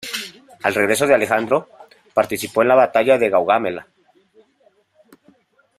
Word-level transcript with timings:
Al 0.63 0.73
regreso 0.73 1.05
de 1.05 1.13
Alejandro, 1.13 1.69
participó 2.15 2.63
en 2.63 2.69
la 2.69 2.73
batalla 2.73 3.19
de 3.19 3.29
Gaugamela. 3.29 3.87